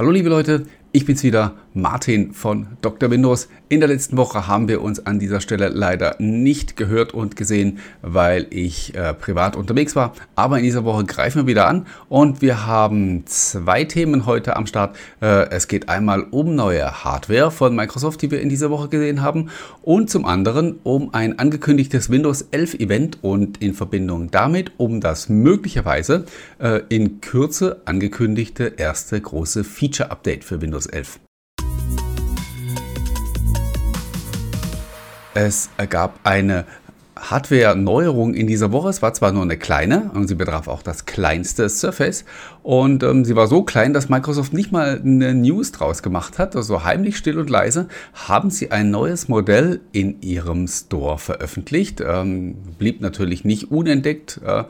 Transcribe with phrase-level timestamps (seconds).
[0.00, 0.62] Hallo liebe Leute,
[0.92, 3.10] ich bin's wieder, Martin von Dr.
[3.10, 3.48] Windows.
[3.68, 7.78] In der letzten Woche haben wir uns an dieser Stelle leider nicht gehört und gesehen,
[8.02, 10.14] weil ich äh, privat unterwegs war.
[10.34, 14.66] Aber in dieser Woche greifen wir wieder an und wir haben zwei Themen heute am
[14.66, 14.96] Start.
[15.20, 19.22] Äh, es geht einmal um neue Hardware von Microsoft, die wir in dieser Woche gesehen
[19.22, 19.50] haben
[19.82, 25.28] und zum anderen um ein angekündigtes Windows 11 Event und in Verbindung damit um das
[25.28, 26.24] möglicherweise
[26.58, 31.20] äh, in Kürze angekündigte erste große Feature Update für Windows Windows 11.
[35.34, 36.64] Es gab eine
[37.16, 38.88] Hardware-Neuerung in dieser Woche.
[38.88, 42.24] Es war zwar nur eine kleine und sie betraf auch das kleinste Surface
[42.62, 46.56] und ähm, sie war so klein, dass Microsoft nicht mal eine News draus gemacht hat.
[46.56, 52.00] Also heimlich, still und leise haben sie ein neues Modell in ihrem Store veröffentlicht.
[52.00, 54.40] Ähm, blieb natürlich nicht unentdeckt.
[54.44, 54.64] Äh,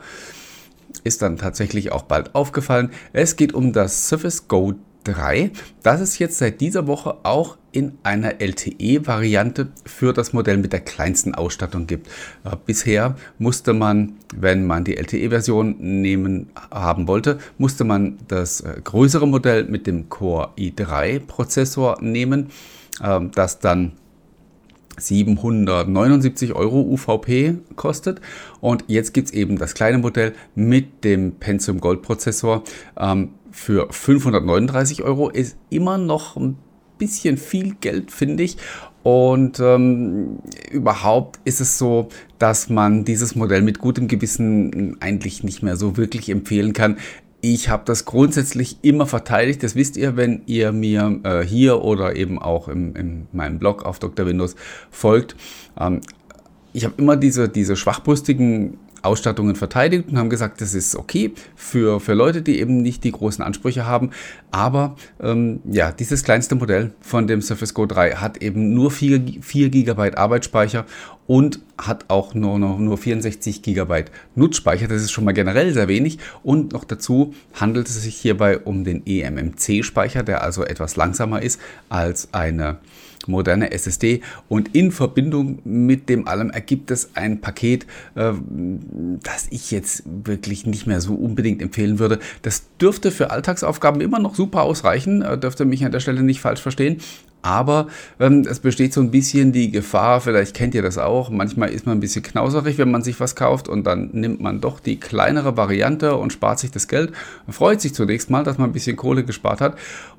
[1.05, 2.91] ist dann tatsächlich auch bald aufgefallen.
[3.13, 5.51] Es geht um das Surface Go 3,
[5.83, 10.81] das es jetzt seit dieser Woche auch in einer LTE-Variante für das Modell mit der
[10.81, 12.07] kleinsten Ausstattung gibt.
[12.43, 18.81] Äh, bisher musste man, wenn man die LTE-Version nehmen haben wollte, musste man das äh,
[18.83, 22.49] größere Modell mit dem Core i3-Prozessor nehmen,
[23.01, 23.93] äh, das dann
[24.97, 28.21] 779 Euro UVP kostet.
[28.59, 32.63] Und jetzt gibt es eben das kleine Modell mit dem Pentium Gold Prozessor.
[32.97, 36.57] Ähm, für 539 Euro ist immer noch ein
[36.97, 38.57] bisschen viel Geld, finde ich.
[39.03, 45.63] Und ähm, überhaupt ist es so, dass man dieses Modell mit gutem Gewissen eigentlich nicht
[45.63, 46.97] mehr so wirklich empfehlen kann.
[47.41, 49.63] Ich habe das grundsätzlich immer verteidigt.
[49.63, 53.83] Das wisst ihr, wenn ihr mir äh, hier oder eben auch im, in meinem Blog
[53.83, 54.27] auf Dr.
[54.27, 54.55] Windows
[54.91, 55.35] folgt.
[55.79, 56.01] Ähm,
[56.73, 61.99] ich habe immer diese, diese schwachbrüstigen Ausstattungen verteidigt und haben gesagt, das ist okay für,
[61.99, 64.11] für Leute, die eben nicht die großen Ansprüche haben.
[64.51, 69.21] Aber ähm, ja, dieses kleinste Modell von dem Surface Go 3 hat eben nur 4,
[69.41, 70.85] 4 GB Arbeitsspeicher
[71.27, 74.87] und hat auch nur, nur, nur 64 GB Nutzspeicher.
[74.87, 76.19] Das ist schon mal generell sehr wenig.
[76.43, 81.59] Und noch dazu handelt es sich hierbei um den eMMC-Speicher, der also etwas langsamer ist
[81.89, 82.79] als eine
[83.27, 88.33] moderne SSD und in Verbindung mit dem allem ergibt es ein Paket, äh,
[89.23, 92.19] das ich jetzt wirklich nicht mehr so unbedingt empfehlen würde.
[92.41, 96.41] Das dürfte für Alltagsaufgaben immer noch super ausreichen, äh, dürfte mich an der Stelle nicht
[96.41, 97.01] falsch verstehen,
[97.41, 97.87] aber
[98.19, 101.85] ähm, es besteht so ein bisschen die Gefahr, vielleicht kennt ihr das auch, manchmal ist
[101.85, 104.99] man ein bisschen knauserig, wenn man sich was kauft und dann nimmt man doch die
[104.99, 107.11] kleinere Variante und spart sich das Geld.
[107.45, 109.75] Man freut sich zunächst mal, dass man ein bisschen Kohle gespart hat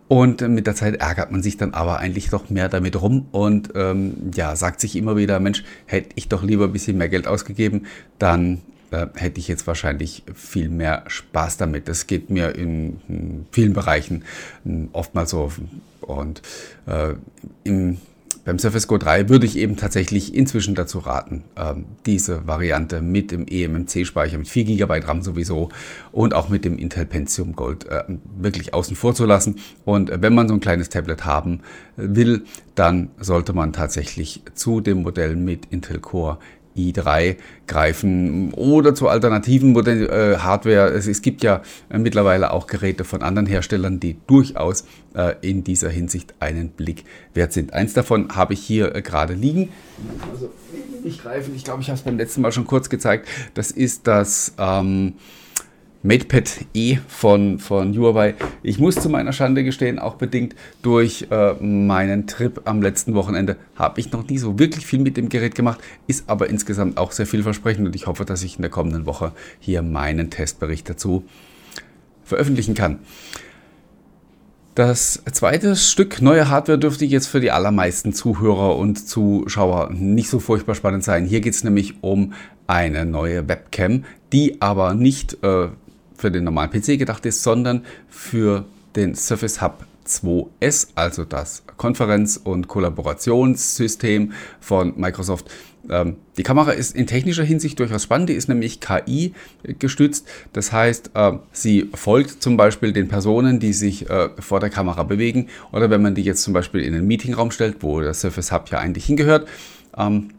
[0.09, 3.71] und mit der Zeit ärgert man sich dann aber eigentlich doch mehr damit rum und
[3.75, 7.27] ähm, ja, sagt sich immer wieder, Mensch, hätte ich doch lieber ein bisschen mehr Geld
[7.27, 7.87] ausgegeben,
[8.19, 8.61] dann
[8.93, 11.89] äh, hätte ich jetzt wahrscheinlich viel mehr Spaß damit.
[11.89, 14.25] Das geht mir in, in vielen Bereichen
[14.65, 15.51] hm, oftmals so.
[16.01, 16.43] Und
[16.87, 17.15] äh,
[17.65, 17.99] im,
[18.45, 21.75] beim Surface Go 3 würde ich eben tatsächlich inzwischen dazu raten, äh,
[22.07, 25.69] diese Variante mit dem eMMC-Speicher, mit 4 GB RAM sowieso
[26.11, 28.03] und auch mit dem Intel Pentium Gold äh,
[28.37, 29.57] wirklich außen vor zu lassen.
[29.85, 31.61] Und äh, wenn man so ein kleines Tablet haben
[31.97, 32.45] will,
[32.75, 36.39] dann sollte man tatsächlich zu dem Modell mit Intel Core
[36.77, 40.89] i3 greifen oder zu alternativen Modell, äh, Hardware.
[40.89, 44.85] Es, es, gibt ja äh, mittlerweile auch Geräte von anderen Herstellern, die durchaus
[45.15, 47.73] äh, in dieser Hinsicht einen Blick wert sind.
[47.73, 49.71] Eins davon habe ich hier äh, gerade liegen.
[50.31, 50.51] Also
[51.03, 53.29] nicht greifen, ich glaube, ich habe es beim letzten Mal schon kurz gezeigt.
[53.55, 55.15] Das ist das ähm,
[56.03, 58.35] MatePad E von, von Huawei.
[58.63, 63.57] Ich muss zu meiner Schande gestehen, auch bedingt durch äh, meinen Trip am letzten Wochenende,
[63.77, 67.13] habe ich noch nie so wirklich viel mit dem Gerät gemacht, ist aber insgesamt auch
[67.13, 71.25] sehr vielversprechend und ich hoffe, dass ich in der kommenden Woche hier meinen Testbericht dazu
[72.25, 72.99] veröffentlichen kann.
[74.75, 80.41] Das zweite Stück neue Hardware dürfte jetzt für die allermeisten Zuhörer und Zuschauer nicht so
[80.41, 81.27] furchtbar spannend sein.
[81.27, 82.33] Hier geht es nämlich um
[82.67, 85.69] eine neue Webcam, die aber nicht äh,
[86.23, 88.65] für den normalen PC gedacht ist, sondern für
[88.97, 95.51] den Surface Hub 2S, also das Konferenz- und Kollaborationssystem von Microsoft.
[95.91, 99.35] Ähm, die Kamera ist in technischer Hinsicht durchaus spannend, die ist nämlich KI
[99.81, 100.29] gestützt.
[100.53, 105.03] Das heißt, äh, sie folgt zum Beispiel den Personen, die sich äh, vor der Kamera
[105.03, 105.49] bewegen.
[105.73, 108.69] Oder wenn man die jetzt zum Beispiel in einen Meetingraum stellt, wo der Surface Hub
[108.71, 109.49] ja eigentlich hingehört,
[109.97, 110.31] ähm,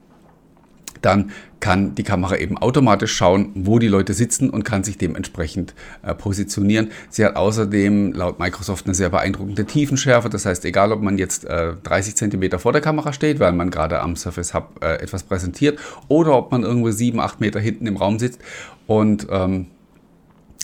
[1.05, 5.73] dann kann die Kamera eben automatisch schauen, wo die Leute sitzen und kann sich dementsprechend
[6.01, 6.91] äh, positionieren.
[7.09, 10.29] Sie hat außerdem laut Microsoft eine sehr beeindruckende Tiefenschärfe.
[10.29, 13.69] Das heißt, egal ob man jetzt äh, 30 cm vor der Kamera steht, weil man
[13.69, 15.79] gerade am Surface Hub äh, etwas präsentiert,
[16.09, 18.41] oder ob man irgendwo 7, 8 Meter hinten im Raum sitzt
[18.85, 19.67] und ähm,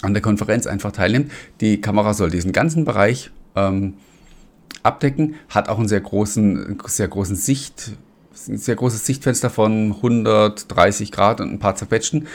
[0.02, 1.32] an der Konferenz einfach teilnimmt.
[1.62, 3.96] Die Kamera soll diesen ganzen Bereich ähm,
[4.84, 7.94] abdecken, hat auch einen sehr großen, sehr großen Sicht,
[8.48, 12.28] ein sehr großes Sichtfenster von 130 Grad und ein paar zerquetschten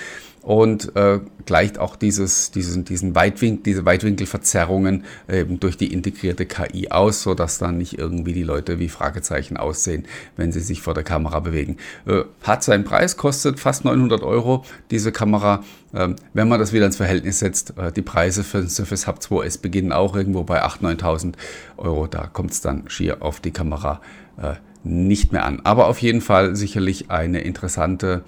[0.44, 6.90] und äh, gleicht auch dieses, diesen, diesen Weitwinkel, diese Weitwinkelverzerrungen eben durch die integrierte KI
[6.90, 10.04] aus, sodass dann nicht irgendwie die Leute wie Fragezeichen aussehen,
[10.36, 11.78] wenn sie sich vor der Kamera bewegen.
[12.06, 15.64] Äh, hat seinen Preis, kostet fast 900 Euro diese Kamera.
[15.94, 19.20] Ähm, wenn man das wieder ins Verhältnis setzt, äh, die Preise für den Surface Hub
[19.20, 21.34] 2S beginnen auch irgendwo bei 8.000, 9.000
[21.78, 22.06] Euro.
[22.06, 24.02] Da kommt es dann schier auf die Kamera
[24.36, 25.60] äh, nicht mehr an.
[25.64, 28.22] Aber auf jeden Fall sicherlich eine interessante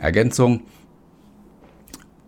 [0.00, 0.62] Ergänzung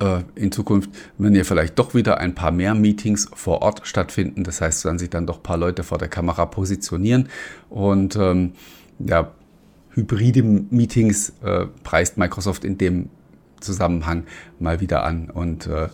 [0.01, 4.45] äh, in Zukunft, wenn ja vielleicht doch wieder ein paar mehr Meetings vor Ort stattfinden.
[4.45, 7.29] Das heißt, wenn sich dann doch ein paar Leute vor der Kamera positionieren
[7.69, 8.53] und ähm,
[8.99, 9.33] ja,
[9.91, 13.11] hybride Meetings äh, preist Microsoft in dem
[13.61, 14.25] Zusammenhang
[14.61, 15.89] mal wieder an und äh,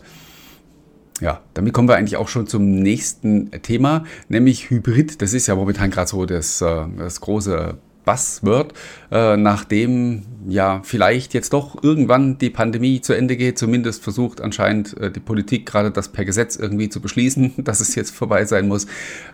[1.20, 5.22] ja, damit kommen wir eigentlich auch schon zum nächsten Thema, nämlich Hybrid.
[5.22, 8.74] Das ist ja momentan gerade so das, äh, das große Buzzword,
[9.14, 13.58] äh, nachdem ja vielleicht jetzt doch irgendwann die Pandemie zu Ende geht.
[13.58, 17.94] Zumindest versucht anscheinend äh, die Politik gerade das per Gesetz irgendwie zu beschließen, dass es
[17.94, 18.86] jetzt vorbei sein muss.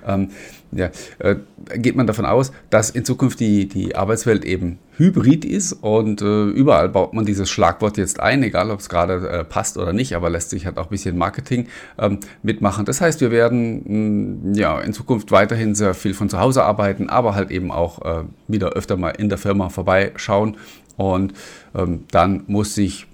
[0.06, 0.28] Ähm,
[0.72, 1.36] ja, äh,
[1.76, 6.44] geht man davon aus, dass in Zukunft die, die Arbeitswelt eben hybrid ist und äh,
[6.44, 10.14] überall baut man dieses Schlagwort jetzt ein, egal ob es gerade äh, passt oder nicht,
[10.14, 11.68] aber lässt sich halt auch ein bisschen Marketing
[11.98, 12.84] ähm, mitmachen.
[12.84, 16.64] Das heißt, wir werden mh, mm, ja in Zukunft weiterhin sehr viel von zu Hause
[16.64, 20.56] arbeiten, aber halt eben auch äh, wieder öfter mal in der Firma vorbeischauen
[20.96, 21.32] und
[21.74, 23.06] ähm, dann muss sich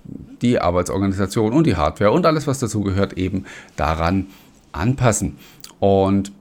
[0.43, 3.45] die Arbeitsorganisation und die Hardware und alles, was dazugehört, eben
[3.77, 4.27] daran
[4.73, 5.39] anpassen.
[5.79, 6.33] Und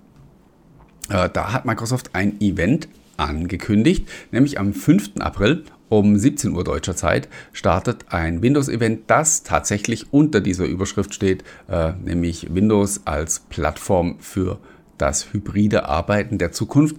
[1.10, 5.12] äh, da hat Microsoft ein Event angekündigt, nämlich am 5.
[5.20, 11.44] April um 17 Uhr deutscher Zeit startet ein Windows-Event, das tatsächlich unter dieser Überschrift steht,
[11.70, 14.60] äh, nämlich Windows als Plattform für
[14.98, 16.96] das hybride Arbeiten der Zukunft.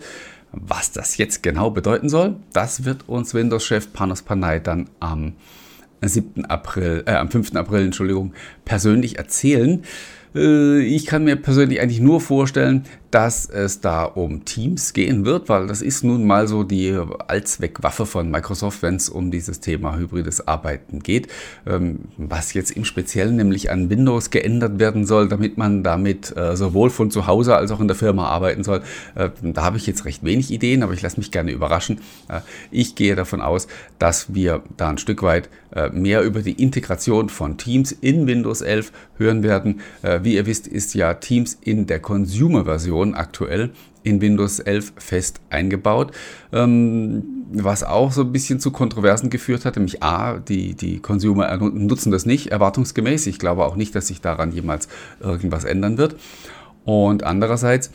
[0.52, 5.34] Was das jetzt genau bedeuten soll, das wird uns Windows-Chef Panos Panay dann am
[6.02, 6.44] 7.
[6.46, 7.56] April, äh, am 5.
[7.56, 8.32] April, Entschuldigung,
[8.64, 9.82] persönlich erzählen.
[10.34, 12.84] Äh, ich kann mir persönlich eigentlich nur vorstellen,
[13.16, 16.94] dass es da um Teams gehen wird, weil das ist nun mal so die
[17.28, 21.28] Allzweckwaffe von Microsoft, wenn es um dieses Thema hybrides Arbeiten geht.
[21.66, 26.56] Ähm, was jetzt im Speziellen nämlich an Windows geändert werden soll, damit man damit äh,
[26.58, 28.82] sowohl von zu Hause als auch in der Firma arbeiten soll,
[29.14, 32.02] äh, da habe ich jetzt recht wenig Ideen, aber ich lasse mich gerne überraschen.
[32.70, 33.66] Ich gehe davon aus,
[33.98, 35.48] dass wir da ein Stück weit
[35.92, 39.80] mehr über die Integration von Teams in Windows 11 hören werden.
[40.22, 43.70] Wie ihr wisst, ist ja Teams in der Consumer-Version aktuell
[44.02, 46.12] in Windows 11 fest eingebaut,
[46.52, 49.76] ähm, was auch so ein bisschen zu Kontroversen geführt hat.
[49.76, 53.26] Nämlich A, die, die Consumer nutzen das nicht erwartungsgemäß.
[53.26, 54.88] Ich glaube auch nicht, dass sich daran jemals
[55.20, 56.16] irgendwas ändern wird.
[56.84, 57.90] Und andererseits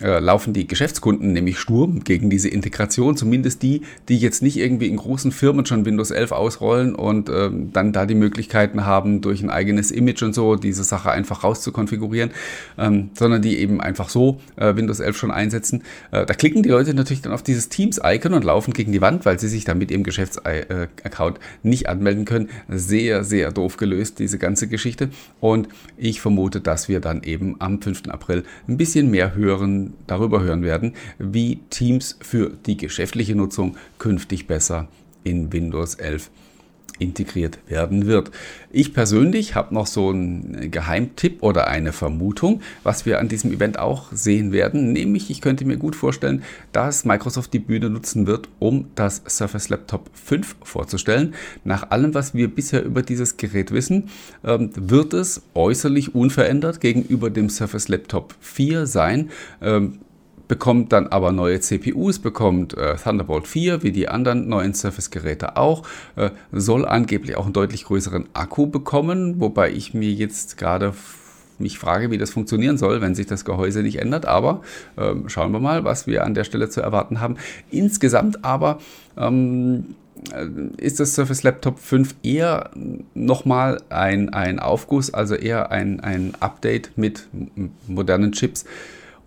[0.00, 4.88] äh, laufen die Geschäftskunden nämlich Sturm gegen diese Integration, zumindest die, die jetzt nicht irgendwie
[4.88, 9.40] in großen Firmen schon Windows 11 ausrollen und ähm, dann da die Möglichkeiten haben, durch
[9.40, 12.32] ein eigenes Image und so diese Sache einfach rauszukonfigurieren,
[12.76, 15.84] ähm, sondern die eben einfach so äh, Windows 11 schon einsetzen.
[16.10, 19.24] Äh, da klicken die Leute natürlich dann auf dieses Teams-Icon und laufen gegen die Wand,
[19.24, 22.48] weil sie sich dann mit ihrem Geschäftsaccount nicht anmelden können.
[22.68, 25.10] Sehr, sehr doof gelöst, diese ganze Geschichte.
[25.38, 28.08] Und ich vermute, dass wir dann eben am 5.
[28.08, 34.46] April ein bisschen mehr hören darüber hören werden, wie Teams für die geschäftliche Nutzung künftig
[34.46, 34.88] besser
[35.24, 36.30] in Windows 11
[36.98, 38.30] integriert werden wird.
[38.70, 43.78] Ich persönlich habe noch so einen Geheimtipp oder eine Vermutung, was wir an diesem Event
[43.78, 48.48] auch sehen werden, nämlich ich könnte mir gut vorstellen, dass Microsoft die Bühne nutzen wird,
[48.58, 51.34] um das Surface Laptop 5 vorzustellen.
[51.64, 54.08] Nach allem, was wir bisher über dieses Gerät wissen,
[54.44, 59.30] ähm, wird es äußerlich unverändert gegenüber dem Surface Laptop 4 sein.
[60.44, 65.56] Ähm, bekommt dann aber neue CPUs, bekommt äh, Thunderbolt 4, wie die anderen neuen Surface-Geräte
[65.56, 65.82] auch,
[66.16, 70.94] äh, soll angeblich auch einen deutlich größeren Akku bekommen, wobei ich mir jetzt gerade
[71.58, 74.26] mich frage, wie das funktionieren soll, wenn sich das Gehäuse nicht ändert.
[74.26, 74.62] Aber
[74.96, 77.36] äh, schauen wir mal, was wir an der Stelle zu erwarten haben.
[77.70, 78.78] Insgesamt aber
[79.16, 79.94] ähm,
[80.32, 80.46] äh,
[80.78, 82.70] ist das Surface Laptop 5 eher
[83.14, 87.28] nochmal ein, ein Aufguss, also eher ein, ein Update mit
[87.86, 88.64] modernen Chips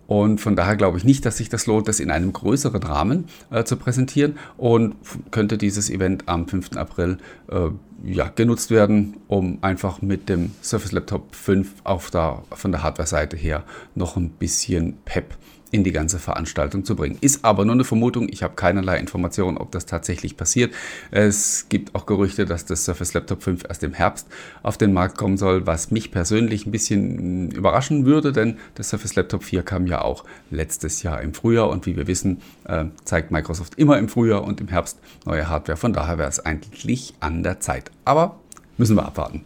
[0.08, 3.26] und von daher glaube ich nicht, dass sich das lohnt, das in einem größeren Rahmen
[3.50, 4.94] äh, zu präsentieren und
[5.30, 6.78] könnte dieses Event am 5.
[6.78, 7.68] April äh,
[8.02, 13.36] ja, genutzt werden, um einfach mit dem Surface Laptop 5 auf der, von der Hardware-Seite
[13.36, 15.36] her noch ein bisschen Pep
[15.70, 17.18] in die ganze Veranstaltung zu bringen.
[17.20, 20.72] Ist aber nur eine Vermutung, ich habe keinerlei Informationen, ob das tatsächlich passiert.
[21.10, 24.26] Es gibt auch Gerüchte, dass das Surface Laptop 5 erst im Herbst
[24.62, 29.14] auf den Markt kommen soll, was mich persönlich ein bisschen überraschen würde, denn das Surface
[29.14, 33.30] Laptop 4 kam ja auch letztes Jahr im Frühjahr und wie wir wissen, äh, zeigt
[33.30, 35.76] Microsoft immer im Frühjahr und im Herbst neue Hardware.
[35.76, 37.90] Von daher wäre es eigentlich an der Zeit.
[38.04, 38.40] Aber
[38.78, 39.44] müssen wir abwarten.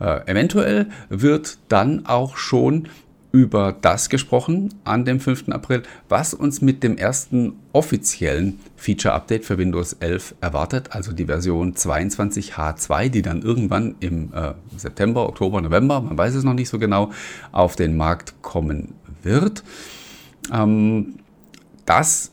[0.00, 2.88] Äh, eventuell wird dann auch schon
[3.32, 5.48] über das gesprochen an dem 5.
[5.50, 11.74] April, was uns mit dem ersten offiziellen Feature-Update für Windows 11 erwartet, also die Version
[11.74, 16.78] 22H2, die dann irgendwann im äh, September, Oktober, November, man weiß es noch nicht so
[16.78, 17.10] genau,
[17.52, 19.62] auf den Markt kommen wird.
[20.52, 21.16] Ähm,
[21.86, 22.32] das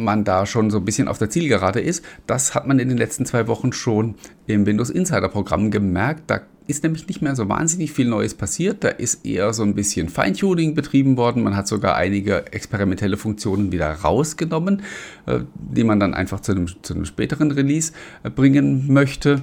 [0.00, 2.04] man da schon so ein bisschen auf der Zielgerade ist.
[2.26, 4.14] Das hat man in den letzten zwei Wochen schon
[4.46, 6.22] im Windows Insider Programm gemerkt.
[6.26, 6.40] Da
[6.70, 8.84] ist nämlich nicht mehr so wahnsinnig viel Neues passiert.
[8.84, 11.42] Da ist eher so ein bisschen Feintuning betrieben worden.
[11.42, 14.82] Man hat sogar einige experimentelle Funktionen wieder rausgenommen,
[15.26, 19.42] äh, die man dann einfach zu einem, zu einem späteren Release äh, bringen möchte.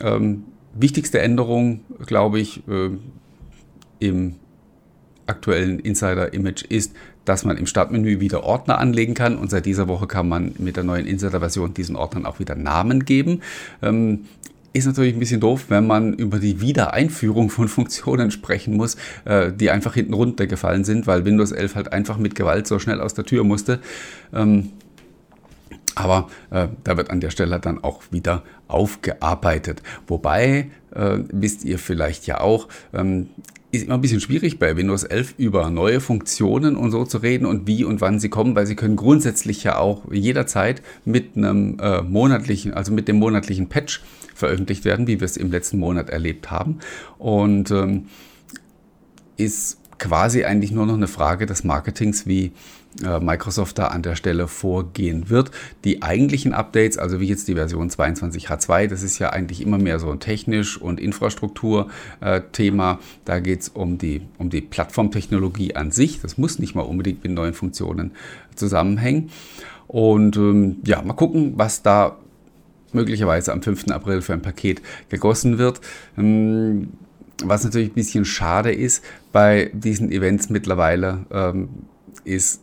[0.00, 2.90] Ähm, wichtigste Änderung, glaube ich, äh,
[3.98, 4.34] im
[5.26, 6.92] aktuellen Insider-Image ist,
[7.24, 10.76] dass man im Startmenü wieder Ordner anlegen kann und seit dieser Woche kann man mit
[10.76, 13.40] der neuen Insider-Version diesen Ordnern auch wieder Namen geben.
[13.82, 14.26] Ähm,
[14.76, 19.52] ist natürlich ein bisschen doof, wenn man über die Wiedereinführung von Funktionen sprechen muss, äh,
[19.52, 23.14] die einfach hinten runtergefallen sind, weil Windows 11 halt einfach mit Gewalt so schnell aus
[23.14, 23.80] der Tür musste.
[24.32, 24.70] Ähm,
[25.94, 29.82] aber äh, da wird an der Stelle dann auch wieder aufgearbeitet.
[30.06, 33.30] Wobei, äh, wisst ihr vielleicht ja auch, ähm,
[33.72, 37.46] ist immer ein bisschen schwierig bei Windows 11 über neue Funktionen und so zu reden
[37.46, 41.78] und wie und wann sie kommen, weil sie können grundsätzlich ja auch jederzeit mit einem
[41.80, 44.02] äh, monatlichen, also mit dem monatlichen Patch
[44.36, 46.78] veröffentlicht werden, wie wir es im letzten Monat erlebt haben.
[47.18, 48.06] Und ähm,
[49.36, 52.52] ist quasi eigentlich nur noch eine Frage des Marketings, wie
[53.04, 55.50] äh, Microsoft da an der Stelle vorgehen wird.
[55.84, 59.98] Die eigentlichen Updates, also wie jetzt die Version 22H2, das ist ja eigentlich immer mehr
[59.98, 62.92] so ein technisch und Infrastruktur-Thema.
[62.92, 66.20] Äh, da geht es um die, um die Plattformtechnologie an sich.
[66.20, 68.12] Das muss nicht mal unbedingt mit neuen Funktionen
[68.54, 69.30] zusammenhängen.
[69.86, 72.16] Und ähm, ja, mal gucken, was da
[72.92, 73.88] möglicherweise am 5.
[73.88, 75.80] April für ein Paket gegossen wird.
[76.16, 76.92] Ähm,
[77.44, 81.68] was natürlich ein bisschen schade ist bei diesen Events mittlerweile, ähm,
[82.24, 82.62] ist,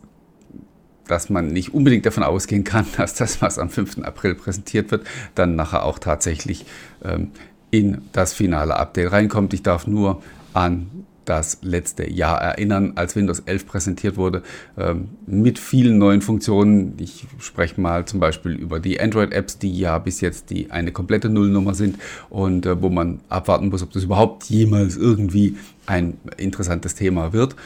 [1.06, 3.98] dass man nicht unbedingt davon ausgehen kann, dass das, was am 5.
[3.98, 6.66] April präsentiert wird, dann nachher auch tatsächlich
[7.04, 7.30] ähm,
[7.70, 9.54] in das finale Update reinkommt.
[9.54, 14.42] Ich darf nur an das letzte Jahr erinnern, als Windows 11 präsentiert wurde,
[14.76, 16.94] ähm, mit vielen neuen Funktionen.
[16.98, 21.28] Ich spreche mal zum Beispiel über die Android-Apps, die ja bis jetzt die eine komplette
[21.28, 21.98] Nullnummer sind
[22.30, 27.56] und äh, wo man abwarten muss, ob das überhaupt jemals irgendwie ein interessantes Thema wird.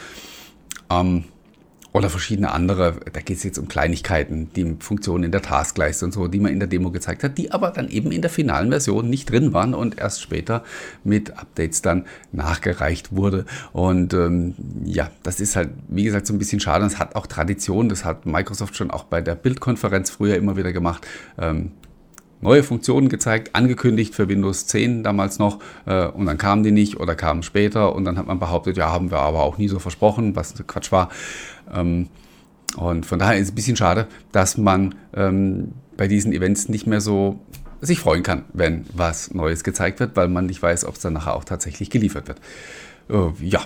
[0.91, 1.25] Ähm,
[1.93, 6.13] oder verschiedene andere, da geht es jetzt um Kleinigkeiten, die Funktionen in der Taskleiste und
[6.13, 8.71] so, die man in der Demo gezeigt hat, die aber dann eben in der finalen
[8.71, 10.65] Version nicht drin waren und erst später
[11.03, 13.47] mit Updates dann nachgereicht wurde.
[13.73, 14.55] Und ähm,
[14.85, 16.85] ja, das ist halt, wie gesagt, so ein bisschen schade.
[16.85, 20.73] Das hat auch Tradition, das hat Microsoft schon auch bei der Bildkonferenz früher immer wieder
[20.73, 21.07] gemacht.
[21.39, 21.73] Ähm,
[22.41, 27.01] neue Funktionen gezeigt, angekündigt für Windows 10 damals noch äh, und dann kamen die nicht
[27.01, 29.79] oder kamen später und dann hat man behauptet, ja, haben wir aber auch nie so
[29.79, 31.09] versprochen, was Quatsch war.
[31.75, 32.09] Ähm,
[32.77, 36.87] und von daher ist es ein bisschen schade, dass man ähm, bei diesen Events nicht
[36.87, 37.41] mehr so
[37.81, 41.13] sich freuen kann, wenn was Neues gezeigt wird, weil man nicht weiß, ob es dann
[41.13, 42.41] nachher auch tatsächlich geliefert wird.
[43.09, 43.61] Äh, ja,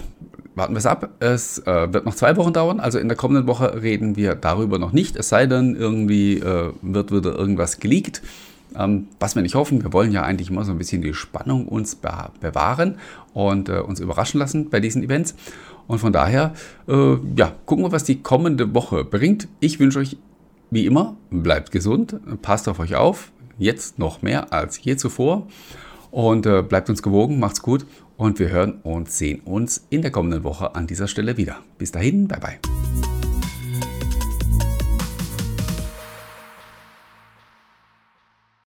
[0.55, 1.11] warten wir es ab.
[1.21, 4.79] Es äh, wird noch zwei Wochen dauern, also in der kommenden Woche reden wir darüber
[4.79, 8.23] noch nicht, es sei denn, irgendwie äh, wird wieder irgendwas geleakt.
[8.77, 11.67] Ähm, was wir nicht hoffen, wir wollen ja eigentlich immer so ein bisschen die Spannung
[11.69, 12.99] uns bewahren
[13.35, 15.35] und äh, uns überraschen lassen bei diesen Events.
[15.87, 16.55] Und von daher,
[16.89, 19.49] äh, ja, gucken wir, was die kommende Woche bringt.
[19.61, 20.17] Ich wünsche euch
[20.71, 25.47] wie immer, bleibt gesund, passt auf euch auf, jetzt noch mehr als je zuvor.
[26.11, 27.87] Und äh, bleibt uns gewogen, macht's gut
[28.17, 31.57] und wir hören und sehen uns in der kommenden Woche an dieser Stelle wieder.
[31.79, 32.92] Bis dahin, bye bye.